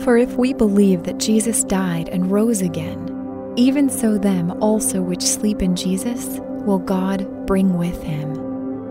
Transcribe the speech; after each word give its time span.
For 0.00 0.16
if 0.16 0.36
we 0.36 0.52
believe 0.52 1.04
that 1.04 1.18
Jesus 1.18 1.64
died 1.64 2.08
and 2.10 2.30
rose 2.30 2.62
again, 2.62 3.52
even 3.56 3.88
so 3.88 4.18
them 4.18 4.50
also 4.62 5.02
which 5.02 5.22
sleep 5.22 5.62
in 5.62 5.74
Jesus 5.74 6.38
will 6.40 6.78
God 6.78 7.46
bring 7.46 7.78
with 7.78 8.02
him. 8.02 8.34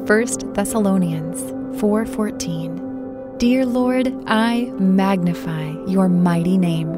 1 0.06 0.54
Thessalonians 0.54 1.42
4:14 1.80 3.38
Dear 3.38 3.66
Lord, 3.66 4.14
I 4.28 4.72
magnify 4.80 5.74
your 5.88 6.10
mighty 6.10 6.58
name. 6.58 6.94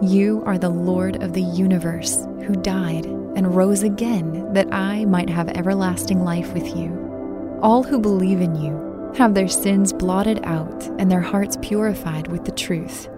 You 0.00 0.42
are 0.46 0.58
the 0.58 0.70
Lord 0.70 1.22
of 1.22 1.32
the 1.32 1.42
universe 1.42 2.26
who 2.46 2.54
died 2.54 3.04
and 3.06 3.54
rose 3.54 3.82
again 3.82 4.52
that 4.52 4.72
I 4.72 5.04
might 5.04 5.28
have 5.28 5.48
everlasting 5.48 6.24
life 6.24 6.52
with 6.54 6.76
you. 6.76 7.58
All 7.62 7.82
who 7.82 8.00
believe 8.00 8.40
in 8.40 8.54
you 8.54 9.12
have 9.16 9.34
their 9.34 9.48
sins 9.48 9.92
blotted 9.92 10.40
out 10.44 10.84
and 10.98 11.10
their 11.10 11.20
hearts 11.20 11.58
purified 11.62 12.28
with 12.28 12.44
the 12.44 12.52
truth. 12.52 13.08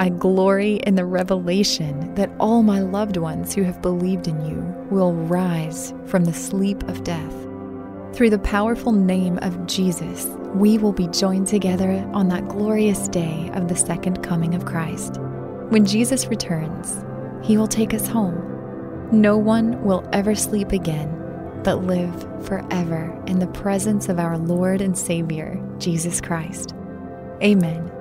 I 0.00 0.08
glory 0.08 0.76
in 0.86 0.94
the 0.94 1.04
revelation 1.04 2.14
that 2.14 2.30
all 2.40 2.62
my 2.62 2.80
loved 2.80 3.18
ones 3.18 3.54
who 3.54 3.64
have 3.64 3.82
believed 3.82 4.28
in 4.28 4.46
you 4.46 4.56
will 4.88 5.12
rise 5.12 5.92
from 6.06 6.24
the 6.24 6.32
sleep 6.32 6.82
of 6.84 7.04
death. 7.04 7.34
Through 8.14 8.30
the 8.30 8.38
powerful 8.38 8.92
name 8.92 9.38
of 9.42 9.66
Jesus, 9.66 10.24
we 10.54 10.78
will 10.78 10.94
be 10.94 11.06
joined 11.08 11.48
together 11.48 11.92
on 12.14 12.28
that 12.28 12.48
glorious 12.48 13.08
day 13.08 13.50
of 13.52 13.68
the 13.68 13.76
second 13.76 14.22
coming 14.22 14.54
of 14.54 14.64
Christ. 14.64 15.18
When 15.68 15.84
Jesus 15.84 16.28
returns, 16.28 17.04
he 17.46 17.58
will 17.58 17.68
take 17.68 17.92
us 17.92 18.08
home. 18.08 19.10
No 19.12 19.36
one 19.36 19.84
will 19.84 20.08
ever 20.14 20.34
sleep 20.34 20.72
again, 20.72 21.14
but 21.62 21.84
live 21.84 22.26
forever 22.46 23.22
in 23.26 23.38
the 23.38 23.48
presence 23.48 24.08
of 24.08 24.18
our 24.18 24.38
Lord 24.38 24.80
and 24.80 24.96
Savior, 24.96 25.62
Jesus 25.78 26.22
Christ. 26.22 26.74
Amen. 27.42 27.99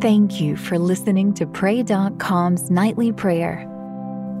Thank 0.00 0.40
you 0.40 0.56
for 0.56 0.78
listening 0.78 1.34
to 1.34 1.44
Pray.com's 1.44 2.70
nightly 2.70 3.10
prayer. 3.10 3.66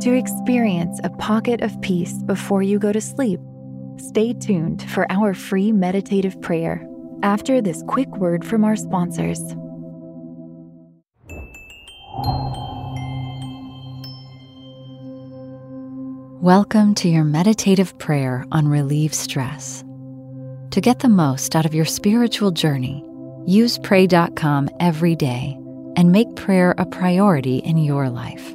To 0.02 0.12
experience 0.14 1.00
a 1.02 1.10
pocket 1.10 1.62
of 1.62 1.80
peace 1.80 2.12
before 2.26 2.62
you 2.62 2.78
go 2.78 2.92
to 2.92 3.00
sleep, 3.00 3.40
stay 3.96 4.34
tuned 4.34 4.88
for 4.88 5.10
our 5.10 5.34
free 5.34 5.72
meditative 5.72 6.40
prayer 6.42 6.88
after 7.24 7.60
this 7.60 7.82
quick 7.88 8.08
word 8.18 8.44
from 8.44 8.62
our 8.62 8.76
sponsors. 8.76 9.40
Welcome 16.40 16.94
to 16.94 17.08
your 17.08 17.24
meditative 17.24 17.98
prayer 17.98 18.44
on 18.52 18.68
Relieve 18.68 19.12
Stress. 19.12 19.82
To 20.70 20.80
get 20.80 21.00
the 21.00 21.08
most 21.08 21.56
out 21.56 21.66
of 21.66 21.74
your 21.74 21.84
spiritual 21.84 22.52
journey, 22.52 23.04
use 23.48 23.78
Pray.com 23.78 24.68
every 24.78 25.16
day 25.16 25.56
and 25.96 26.12
make 26.12 26.36
prayer 26.36 26.74
a 26.76 26.84
priority 26.84 27.58
in 27.58 27.78
your 27.78 28.10
life. 28.10 28.54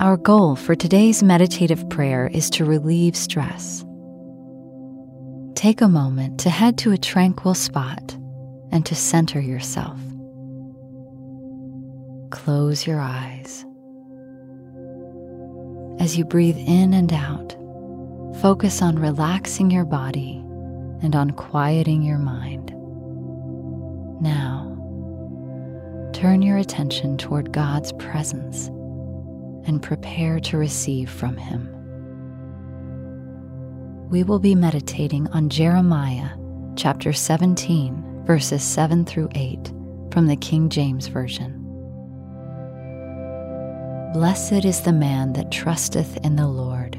Our 0.00 0.16
goal 0.16 0.56
for 0.56 0.74
today's 0.74 1.22
meditative 1.22 1.86
prayer 1.90 2.26
is 2.32 2.48
to 2.50 2.64
relieve 2.64 3.14
stress. 3.14 3.84
Take 5.54 5.82
a 5.82 5.88
moment 5.88 6.40
to 6.40 6.48
head 6.48 6.78
to 6.78 6.92
a 6.92 6.96
tranquil 6.96 7.52
spot 7.52 8.16
and 8.72 8.86
to 8.86 8.94
center 8.94 9.40
yourself. 9.40 10.00
Close 12.30 12.86
your 12.86 12.98
eyes. 12.98 13.66
As 15.98 16.16
you 16.16 16.24
breathe 16.24 16.56
in 16.56 16.94
and 16.94 17.12
out, 17.12 17.54
focus 18.40 18.80
on 18.80 18.98
relaxing 18.98 19.70
your 19.70 19.84
body 19.84 20.42
and 21.02 21.16
on 21.16 21.30
quieting 21.30 22.02
your 22.02 22.18
mind. 22.18 22.74
Now, 24.20 24.66
turn 26.12 26.42
your 26.42 26.58
attention 26.58 27.16
toward 27.16 27.52
God's 27.52 27.92
presence 27.92 28.66
and 29.66 29.82
prepare 29.82 30.40
to 30.40 30.58
receive 30.58 31.08
from 31.10 31.36
Him. 31.36 31.68
We 34.10 34.24
will 34.24 34.40
be 34.40 34.54
meditating 34.54 35.28
on 35.28 35.48
Jeremiah 35.48 36.30
chapter 36.76 37.12
17, 37.12 38.24
verses 38.26 38.62
7 38.62 39.04
through 39.04 39.28
8 39.34 39.72
from 40.12 40.26
the 40.26 40.36
King 40.36 40.68
James 40.68 41.06
Version. 41.06 41.56
Blessed 44.12 44.64
is 44.64 44.82
the 44.82 44.92
man 44.92 45.32
that 45.34 45.52
trusteth 45.52 46.16
in 46.24 46.36
the 46.36 46.48
Lord, 46.48 46.96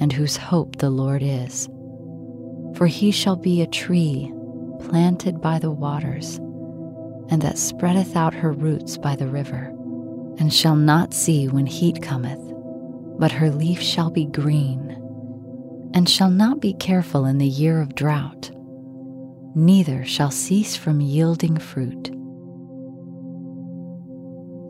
and 0.00 0.12
whose 0.12 0.36
hope 0.36 0.76
the 0.76 0.90
Lord 0.90 1.22
is 1.22 1.68
for 2.78 2.86
he 2.86 3.10
shall 3.10 3.34
be 3.34 3.60
a 3.60 3.66
tree 3.66 4.32
planted 4.78 5.40
by 5.40 5.58
the 5.58 5.70
waters, 5.70 6.36
and 7.28 7.42
that 7.42 7.58
spreadeth 7.58 8.14
out 8.14 8.32
her 8.32 8.52
roots 8.52 8.96
by 8.96 9.16
the 9.16 9.26
river, 9.26 9.64
and 10.38 10.54
shall 10.54 10.76
not 10.76 11.12
see 11.12 11.48
when 11.48 11.66
heat 11.66 12.00
cometh, 12.00 12.38
but 13.18 13.32
her 13.32 13.50
leaf 13.50 13.82
shall 13.82 14.10
be 14.10 14.26
green, 14.26 14.92
and 15.92 16.08
shall 16.08 16.30
not 16.30 16.60
be 16.60 16.72
careful 16.72 17.24
in 17.24 17.38
the 17.38 17.48
year 17.48 17.80
of 17.80 17.96
drought, 17.96 18.52
neither 19.56 20.04
shall 20.04 20.30
cease 20.30 20.76
from 20.76 21.00
yielding 21.00 21.58
fruit. 21.58 22.12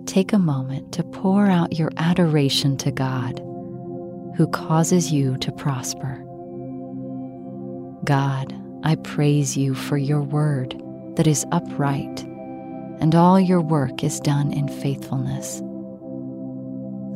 Take 0.06 0.32
a 0.32 0.38
moment 0.38 0.92
to 0.94 1.04
pour 1.04 1.46
out 1.46 1.78
your 1.78 1.90
adoration 1.98 2.78
to 2.78 2.90
God, 2.90 3.38
who 4.38 4.48
causes 4.48 5.12
you 5.12 5.36
to 5.36 5.52
prosper. 5.52 6.24
God, 8.08 8.58
I 8.84 8.94
praise 8.94 9.54
you 9.54 9.74
for 9.74 9.98
your 9.98 10.22
word 10.22 10.74
that 11.16 11.26
is 11.26 11.44
upright, 11.52 12.22
and 13.00 13.14
all 13.14 13.38
your 13.38 13.60
work 13.60 14.02
is 14.02 14.18
done 14.18 14.50
in 14.50 14.66
faithfulness. 14.66 15.60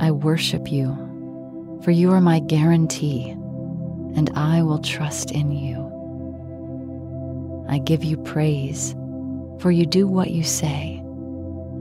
I 0.05 0.11
worship 0.11 0.71
you, 0.71 0.91
for 1.83 1.93
you 1.93 2.13
are 2.13 2.21
my 2.21 2.41
guarantee, 2.41 3.31
and 3.31 4.31
I 4.35 4.63
will 4.63 4.81
trust 4.81 5.31
in 5.31 5.51
you. 5.51 5.81
I 7.71 7.79
give 7.79 8.05
you 8.05 8.19
praise, 8.19 8.95
for 9.61 9.71
you 9.71 9.87
do 9.87 10.07
what 10.07 10.31
you 10.31 10.45
say, 10.45 10.97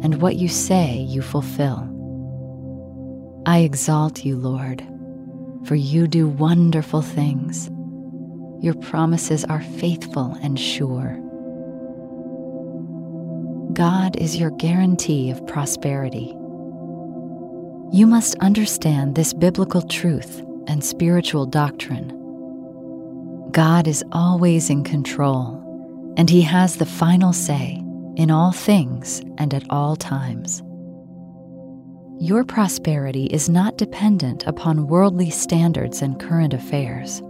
and 0.01 0.21
what 0.21 0.37
you 0.37 0.47
say 0.47 0.99
you 0.99 1.21
fulfill. 1.21 1.85
I 3.45 3.57
exalt 3.57 4.23
you, 4.23 4.37
Lord, 4.37 4.87
for 5.65 5.75
you 5.75 6.07
do 6.07 6.29
wonderful 6.29 7.01
things 7.01 7.69
your 8.61 8.75
promises 8.75 9.43
are 9.45 9.61
faithful 9.61 10.37
and 10.43 10.59
sure. 10.59 11.17
God 13.73 14.15
is 14.17 14.37
your 14.37 14.51
guarantee 14.51 15.31
of 15.31 15.45
prosperity. 15.47 16.35
You 17.91 18.05
must 18.05 18.35
understand 18.35 19.15
this 19.15 19.33
biblical 19.33 19.81
truth 19.81 20.45
and 20.67 20.83
spiritual 20.83 21.47
doctrine. 21.47 22.09
God 23.51 23.87
is 23.87 24.03
always 24.11 24.69
in 24.69 24.83
control, 24.83 26.13
and 26.15 26.29
He 26.29 26.41
has 26.43 26.75
the 26.75 26.85
final 26.85 27.33
say 27.33 27.83
in 28.15 28.29
all 28.29 28.51
things 28.51 29.21
and 29.39 29.55
at 29.55 29.65
all 29.71 29.95
times. 29.95 30.61
Your 32.19 32.43
prosperity 32.43 33.25
is 33.25 33.49
not 33.49 33.79
dependent 33.79 34.45
upon 34.45 34.87
worldly 34.87 35.31
standards 35.31 36.03
and 36.03 36.19
current 36.19 36.53
affairs. 36.53 37.23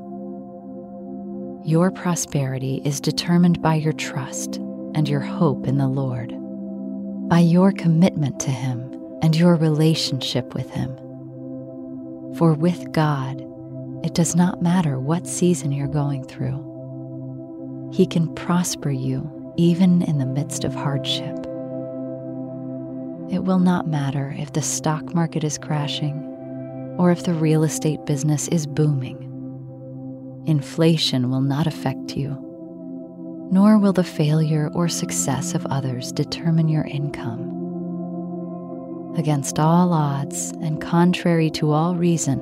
Your 1.64 1.92
prosperity 1.92 2.82
is 2.84 3.00
determined 3.00 3.62
by 3.62 3.76
your 3.76 3.94
trust 3.94 4.56
and 4.96 5.08
your 5.08 5.20
hope 5.20 5.68
in 5.68 5.78
the 5.78 5.88
Lord, 5.88 6.34
by 7.30 7.38
your 7.38 7.72
commitment 7.72 8.40
to 8.40 8.50
Him 8.50 8.80
and 9.22 9.36
your 9.36 9.54
relationship 9.54 10.56
with 10.56 10.72
Him. 10.72 10.96
For 12.36 12.56
with 12.56 12.92
God, 12.94 13.42
it 14.03 14.16
does 14.16 14.35
not 14.35 14.64
matter 14.64 15.00
what 15.00 15.28
season 15.28 15.72
you're 15.72 15.88
going 15.88 16.24
through. 16.24 17.91
He 17.94 18.08
can 18.08 18.34
prosper 18.34 18.90
you 18.90 19.53
even 19.56 20.02
in 20.02 20.18
the 20.18 20.26
midst 20.26 20.64
of 20.64 20.74
hardship. 20.74 21.38
It 23.32 23.44
will 23.44 23.59
not 23.59 23.88
matter 23.88 24.35
if 24.35 24.53
the 24.53 24.64
stock 24.64 25.14
market 25.14 25.44
is 25.44 25.59
crashing 25.59 26.16
or 26.97 27.12
if 27.12 27.24
the 27.24 27.35
real 27.35 27.64
estate 27.64 28.03
business 28.08 28.47
is 28.47 28.66
booming 28.66 29.31
Inflation 30.46 31.29
will 31.29 31.41
not 31.41 31.67
affect 31.67 32.17
you, 32.17 32.29
nor 33.52 33.78
will 33.78 33.93
the 33.93 34.03
failure 34.03 34.70
or 34.73 34.88
success 34.88 35.53
of 35.53 35.66
others 35.67 36.11
determine 36.11 36.67
your 36.67 36.85
income. 36.85 37.49
Against 39.17 39.59
all 39.59 39.93
odds 39.93 40.52
and 40.61 40.82
contrary 40.82 41.49
to 41.52 41.72
all 41.72 41.96
reason, 41.96 42.41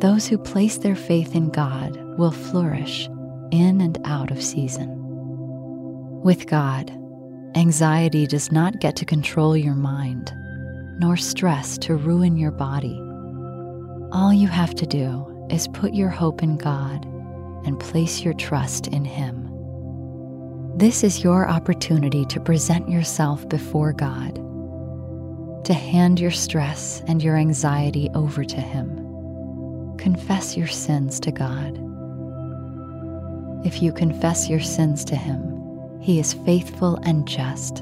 those 0.00 0.28
who 0.28 0.38
place 0.38 0.76
their 0.78 0.94
faith 0.94 1.34
in 1.34 1.50
God 1.50 1.96
will 2.16 2.30
flourish 2.30 3.08
in 3.50 3.80
and 3.80 3.98
out 4.04 4.30
of 4.30 4.42
season. 4.42 4.94
With 6.22 6.46
God, 6.46 6.90
anxiety 7.56 8.26
does 8.26 8.52
not 8.52 8.80
get 8.80 8.94
to 8.96 9.04
control 9.04 9.56
your 9.56 9.74
mind, 9.74 10.32
nor 11.00 11.16
stress 11.16 11.78
to 11.78 11.96
ruin 11.96 12.36
your 12.36 12.52
body. 12.52 13.00
All 14.12 14.32
you 14.32 14.46
have 14.48 14.74
to 14.76 14.86
do 14.86 15.27
is 15.50 15.68
put 15.68 15.94
your 15.94 16.08
hope 16.08 16.42
in 16.42 16.56
God 16.56 17.04
and 17.64 17.78
place 17.78 18.20
your 18.20 18.34
trust 18.34 18.86
in 18.88 19.04
Him. 19.04 19.44
This 20.76 21.02
is 21.02 21.24
your 21.24 21.48
opportunity 21.48 22.24
to 22.26 22.40
present 22.40 22.88
yourself 22.88 23.48
before 23.48 23.92
God, 23.92 24.36
to 25.64 25.74
hand 25.74 26.20
your 26.20 26.30
stress 26.30 27.02
and 27.06 27.22
your 27.22 27.36
anxiety 27.36 28.08
over 28.14 28.44
to 28.44 28.60
Him. 28.60 29.96
Confess 29.98 30.56
your 30.56 30.68
sins 30.68 31.18
to 31.20 31.32
God. 31.32 31.76
If 33.66 33.82
you 33.82 33.92
confess 33.92 34.48
your 34.48 34.60
sins 34.60 35.04
to 35.06 35.16
Him, 35.16 36.00
He 36.00 36.20
is 36.20 36.34
faithful 36.34 36.96
and 37.02 37.26
just. 37.26 37.78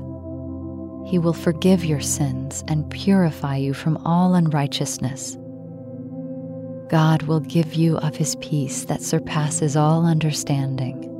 He 1.06 1.18
will 1.18 1.34
forgive 1.34 1.84
your 1.84 2.00
sins 2.00 2.64
and 2.66 2.90
purify 2.90 3.56
you 3.56 3.74
from 3.74 3.98
all 3.98 4.34
unrighteousness. 4.34 5.36
God 6.88 7.23
will 7.23 7.41
give 7.41 7.75
you 7.75 7.97
of 7.99 8.17
His 8.17 8.37
peace 8.37 8.85
that 8.85 9.03
surpasses 9.03 9.77
all 9.77 10.06
understanding. 10.06 11.12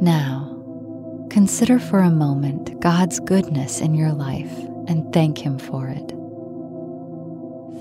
Now, 0.00 0.52
consider 1.30 1.78
for 1.78 1.98
a 2.00 2.10
moment 2.10 2.80
God's 2.80 3.20
goodness 3.20 3.80
in 3.80 3.94
your 3.94 4.12
life 4.12 4.52
and 4.88 5.12
thank 5.12 5.38
Him 5.38 5.58
for 5.58 5.88
it. 5.88 6.12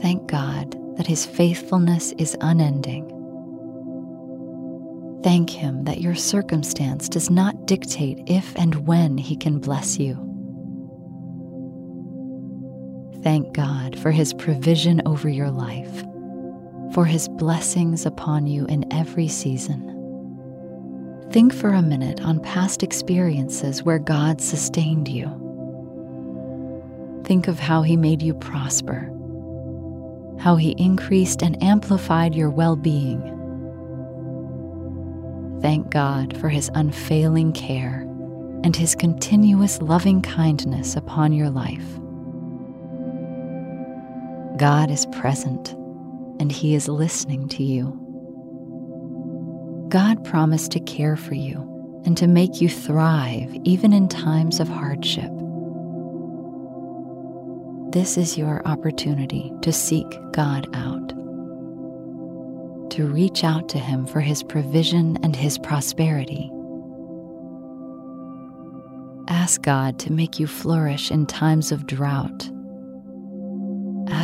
Thank 0.01 0.27
God 0.27 0.75
that 0.97 1.07
His 1.07 1.25
faithfulness 1.25 2.11
is 2.17 2.37
unending. 2.41 3.11
Thank 5.23 5.49
Him 5.49 5.85
that 5.85 6.01
your 6.01 6.15
circumstance 6.15 7.07
does 7.07 7.29
not 7.29 7.65
dictate 7.65 8.23
if 8.27 8.55
and 8.57 8.85
when 8.87 9.17
He 9.17 9.35
can 9.35 9.59
bless 9.59 9.97
you. 9.97 10.34
Thank 13.25 13.53
God 13.53 13.97
for 13.97 14.11
His 14.11 14.35
provision 14.35 15.01
over 15.07 15.27
your 15.27 15.49
life, 15.49 16.03
for 16.93 17.05
His 17.05 17.27
blessings 17.27 18.05
upon 18.05 18.45
you 18.45 18.67
in 18.67 18.85
every 18.93 19.27
season. 19.27 19.81
Think 21.31 21.51
for 21.51 21.69
a 21.69 21.81
minute 21.81 22.21
on 22.21 22.39
past 22.39 22.83
experiences 22.83 23.81
where 23.81 23.97
God 23.97 24.41
sustained 24.41 25.07
you. 25.07 25.25
Think 27.25 27.47
of 27.47 27.57
how 27.57 27.81
He 27.81 27.97
made 27.97 28.21
you 28.21 28.35
prosper, 28.35 29.11
how 30.37 30.55
He 30.55 30.75
increased 30.77 31.41
and 31.41 31.61
amplified 31.63 32.35
your 32.35 32.51
well 32.51 32.75
being. 32.75 33.23
Thank 35.63 35.89
God 35.89 36.37
for 36.37 36.49
His 36.49 36.69
unfailing 36.75 37.53
care 37.53 38.01
and 38.63 38.75
His 38.75 38.93
continuous 38.93 39.81
loving 39.81 40.21
kindness 40.21 40.95
upon 40.95 41.33
your 41.33 41.49
life. 41.49 41.99
God 44.57 44.89
is 44.89 45.05
present 45.07 45.71
and 46.39 46.51
He 46.51 46.75
is 46.75 46.87
listening 46.87 47.47
to 47.49 47.63
you. 47.63 48.01
God 49.89 50.23
promised 50.23 50.71
to 50.71 50.79
care 50.79 51.15
for 51.15 51.35
you 51.35 52.01
and 52.05 52.17
to 52.17 52.27
make 52.27 52.61
you 52.61 52.69
thrive 52.69 53.55
even 53.63 53.93
in 53.93 54.07
times 54.07 54.59
of 54.59 54.67
hardship. 54.67 55.31
This 57.91 58.17
is 58.17 58.37
your 58.37 58.65
opportunity 58.67 59.51
to 59.61 59.71
seek 59.71 60.07
God 60.31 60.67
out, 60.75 61.09
to 62.91 63.07
reach 63.07 63.43
out 63.43 63.69
to 63.69 63.79
Him 63.79 64.05
for 64.05 64.21
His 64.21 64.43
provision 64.43 65.17
and 65.23 65.35
His 65.35 65.57
prosperity. 65.57 66.51
Ask 69.27 69.61
God 69.61 69.97
to 69.99 70.11
make 70.11 70.39
you 70.39 70.47
flourish 70.47 71.09
in 71.09 71.25
times 71.25 71.71
of 71.71 71.87
drought. 71.87 72.49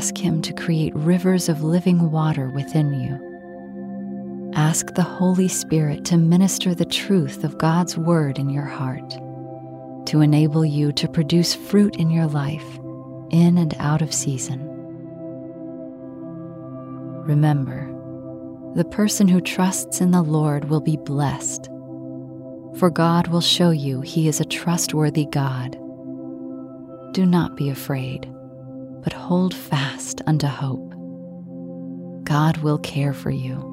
Ask 0.01 0.17
Him 0.17 0.41
to 0.41 0.53
create 0.53 0.95
rivers 0.95 1.47
of 1.47 1.61
living 1.61 2.09
water 2.09 2.49
within 2.49 2.91
you 2.91 4.51
Ask 4.55 4.95
the 4.95 5.03
Holy 5.03 5.47
Spirit 5.47 6.05
to 6.05 6.17
minister 6.17 6.73
the 6.73 6.85
truth 6.85 7.43
of 7.43 7.59
God's 7.59 7.99
Word 7.99 8.39
in 8.39 8.49
your 8.49 8.65
heart, 8.65 9.11
to 10.07 10.21
enable 10.21 10.65
you 10.65 10.91
to 10.93 11.07
produce 11.07 11.53
fruit 11.53 11.97
in 11.97 12.09
your 12.09 12.25
life, 12.25 12.65
in 13.29 13.59
and 13.59 13.75
out 13.77 14.01
of 14.01 14.11
season. 14.11 14.67
Remember, 17.27 17.87
the 18.73 18.85
person 18.85 19.27
who 19.27 19.39
trusts 19.39 20.01
in 20.01 20.09
the 20.09 20.23
Lord 20.23 20.65
will 20.65 20.81
be 20.81 20.97
blessed, 20.97 21.67
for 22.79 22.89
God 22.89 23.27
will 23.27 23.39
show 23.39 23.69
you 23.69 24.01
He 24.01 24.27
is 24.27 24.39
a 24.41 24.45
trustworthy 24.45 25.27
God. 25.27 25.73
Do 27.13 27.23
not 27.27 27.55
be 27.55 27.69
afraid, 27.69 28.27
but 29.03 29.13
hold 29.13 29.53
fast 29.53 30.21
unto 30.27 30.47
hope. 30.47 30.89
God 32.23 32.57
will 32.57 32.77
care 32.77 33.13
for 33.13 33.31
you 33.31 33.71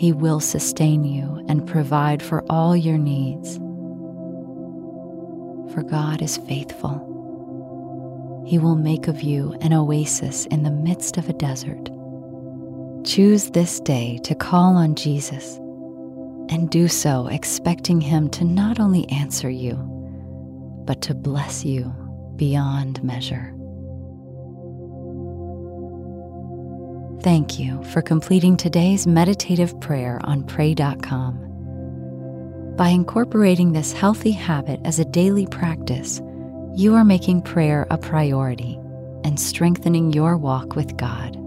he 0.00 0.12
will 0.12 0.40
sustain 0.40 1.04
you 1.04 1.44
and 1.46 1.66
provide 1.66 2.22
for 2.22 2.42
all 2.48 2.74
your 2.74 2.96
needs. 2.96 3.58
For 5.74 5.82
God 5.82 6.22
is 6.22 6.38
faithful. 6.38 7.06
He 8.46 8.58
will 8.58 8.76
make 8.76 9.08
of 9.08 9.20
you 9.20 9.52
an 9.60 9.74
oasis 9.74 10.46
in 10.46 10.62
the 10.62 10.70
midst 10.70 11.18
of 11.18 11.28
a 11.28 11.34
desert. 11.34 11.90
Choose 13.04 13.50
this 13.50 13.78
day 13.78 14.18
to 14.24 14.34
call 14.34 14.74
on 14.74 14.94
Jesus 14.94 15.56
and 16.48 16.70
do 16.70 16.88
so 16.88 17.26
expecting 17.26 18.00
Him 18.00 18.30
to 18.30 18.44
not 18.44 18.80
only 18.80 19.06
answer 19.10 19.50
you, 19.50 19.74
but 20.86 21.02
to 21.02 21.14
bless 21.14 21.62
you 21.62 21.92
beyond 22.36 23.04
measure. 23.04 23.54
Thank 27.22 27.58
you 27.58 27.84
for 27.84 28.00
completing 28.00 28.56
today's 28.56 29.06
meditative 29.06 29.78
prayer 29.78 30.20
on 30.24 30.42
Pray.com. 30.42 31.36
By 32.78 32.88
incorporating 32.88 33.72
this 33.72 33.92
healthy 33.92 34.30
habit 34.30 34.80
as 34.86 34.98
a 34.98 35.04
daily 35.04 35.46
practice, 35.46 36.22
you 36.74 36.94
are 36.94 37.04
making 37.04 37.42
prayer 37.42 37.86
a 37.90 37.98
priority 37.98 38.78
and 39.22 39.38
strengthening 39.38 40.14
your 40.14 40.38
walk 40.38 40.76
with 40.76 40.96
God. 40.96 41.39